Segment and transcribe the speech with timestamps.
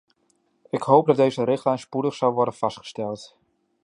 [0.69, 3.37] Ik hoop dat deze richtlijn spoedig zal worden vastgesteld.